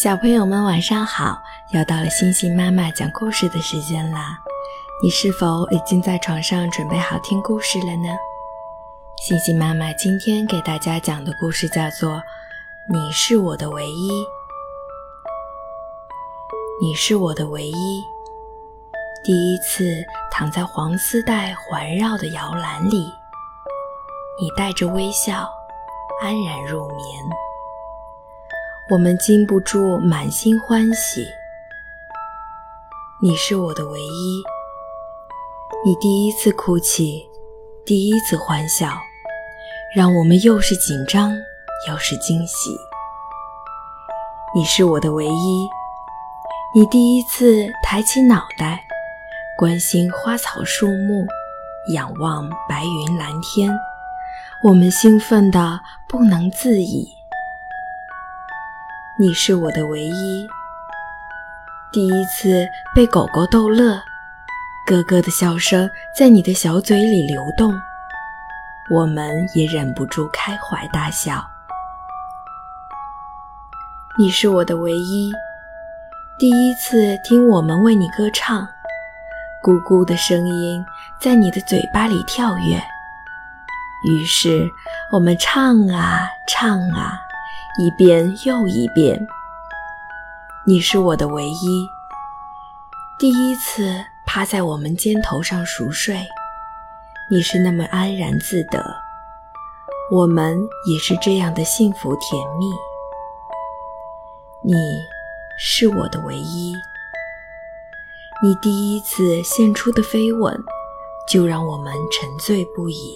[0.00, 1.42] 小朋友们晚上好，
[1.74, 4.38] 又到了星星妈妈讲故事的时间啦！
[5.02, 8.08] 你是否已经在床上准备好听故事了呢？
[9.22, 12.10] 星星妈妈今天给大家讲的故事叫做
[12.90, 14.10] 《你是我的唯一》。
[16.80, 18.02] 你是我的唯一。
[19.22, 23.12] 第一次躺在黄丝带环绕的摇篮里，
[24.40, 25.46] 你带着微笑，
[26.22, 27.22] 安然入眠。
[28.92, 31.26] 我们禁不住满心欢喜。
[33.22, 34.42] 你是我的唯一。
[35.82, 37.26] 你第一次哭泣，
[37.86, 38.92] 第一次欢笑，
[39.96, 41.32] 让我们又是紧张
[41.88, 42.68] 又是惊喜。
[44.54, 45.66] 你是我的唯一。
[46.74, 48.84] 你第一次抬起脑袋，
[49.56, 51.26] 关心花草树木，
[51.94, 53.74] 仰望白云蓝天，
[54.62, 57.21] 我们兴奋的不能自已。
[59.22, 60.48] 你是我的唯一。
[61.92, 63.94] 第一次被狗狗逗乐，
[64.84, 67.72] 咯咯的笑声在你的小嘴里流动，
[68.90, 71.40] 我们也忍不住开怀大笑。
[74.18, 75.32] 你是我的唯一。
[76.36, 78.66] 第一次听我们为你歌唱，
[79.62, 80.84] 咕咕的声音
[81.20, 82.76] 在你的嘴巴里跳跃，
[84.10, 84.68] 于是
[85.12, 87.20] 我们唱啊唱啊。
[87.78, 89.18] 一遍又一遍，
[90.66, 91.88] 你是我的唯一。
[93.18, 96.22] 第一次趴在我们肩头上熟睡，
[97.30, 98.78] 你是那么安然自得，
[100.10, 102.66] 我们也是这样的幸福甜蜜。
[104.62, 104.74] 你
[105.58, 106.74] 是我的唯一。
[108.42, 110.54] 你第一次献出的飞吻，
[111.26, 113.14] 就让我们沉醉不已。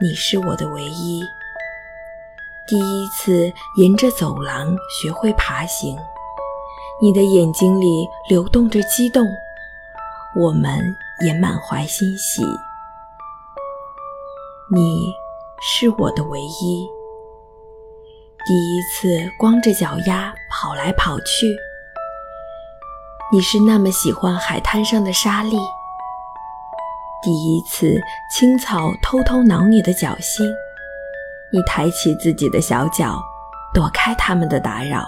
[0.00, 1.22] 你是我的唯一。
[2.68, 5.96] 第一次沿着走廊学会爬行，
[7.00, 9.26] 你的眼睛里流动着激动，
[10.36, 10.78] 我们
[11.24, 12.42] 也满怀欣喜。
[14.70, 15.10] 你
[15.62, 16.86] 是我的唯一。
[18.44, 19.08] 第一次
[19.38, 21.46] 光着脚丫跑来跑去，
[23.32, 25.56] 你是那么喜欢海滩上的沙粒。
[27.22, 27.98] 第一次
[28.30, 30.46] 青草偷偷挠你的脚心。
[31.50, 33.18] 你抬起自己的小脚，
[33.72, 35.06] 躲开他们的打扰。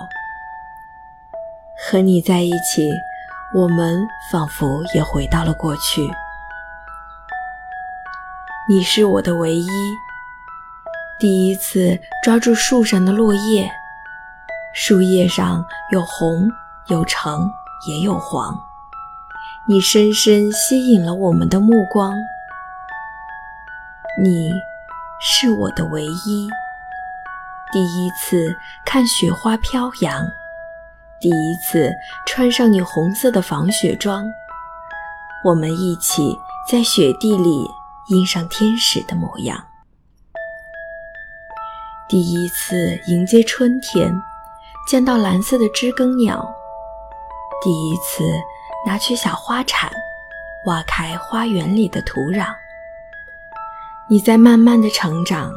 [1.79, 2.91] 和你在一起，
[3.55, 6.11] 我们仿佛也回到了过去。
[8.69, 9.69] 你是我的唯一。
[11.19, 13.71] 第一次抓住树上的落叶，
[14.75, 15.63] 树叶上
[15.93, 16.49] 有红，
[16.87, 17.51] 有橙，
[17.87, 18.59] 也有黄。
[19.69, 22.15] 你深深吸引了我们的目光。
[24.23, 24.51] 你。
[25.21, 26.49] 是我的唯一。
[27.73, 30.27] 第一次看雪花飘扬，
[31.21, 31.93] 第一次
[32.27, 34.25] 穿上你红色的防雪装，
[35.45, 36.37] 我们一起
[36.69, 37.65] 在雪地里
[38.09, 39.63] 印上天使的模样。
[42.09, 44.13] 第一次迎接春天，
[44.89, 46.45] 见到蓝色的知更鸟，
[47.63, 48.25] 第一次
[48.85, 49.89] 拿去小花铲，
[50.67, 52.47] 挖开花园里的土壤。
[54.13, 55.55] 你在慢慢的成长。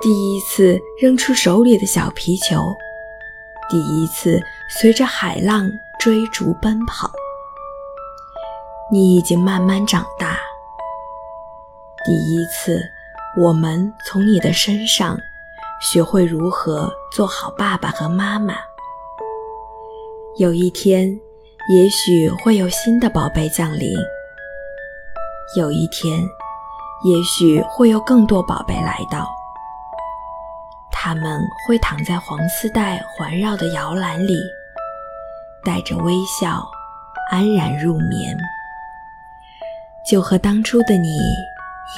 [0.00, 2.56] 第一次扔出手里的小皮球，
[3.68, 5.70] 第一次随着海浪
[6.00, 7.10] 追逐奔跑。
[8.90, 10.38] 你已经慢慢长大。
[12.02, 12.80] 第一次，
[13.38, 15.18] 我们从你的身上
[15.82, 18.54] 学会如何做好爸爸和妈妈。
[20.38, 21.20] 有一天，
[21.70, 23.94] 也许会有新的宝贝降临。
[25.58, 26.26] 有一天。
[27.04, 29.28] 也许会有更多宝贝来到，
[30.90, 34.34] 他们会躺在黄丝带环绕的摇篮里，
[35.64, 36.66] 带着微笑，
[37.30, 38.36] 安然入眠，
[40.08, 41.18] 就和当初的你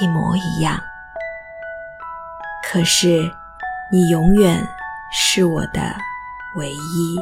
[0.01, 0.79] 一模一样。
[2.61, 3.31] 可是，
[3.91, 4.61] 你永远
[5.11, 5.81] 是我的
[6.57, 7.19] 唯一。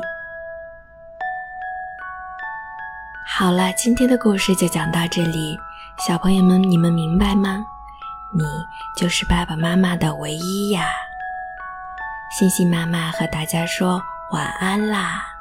[3.25, 5.57] 好了，今天的故事就讲到这里。
[6.05, 7.65] 小朋友们，你们明白吗？
[8.31, 8.43] 你
[8.95, 10.89] 就是爸爸妈妈的唯一呀！
[12.37, 13.99] 星星妈妈和大家说
[14.31, 15.36] 晚安啦。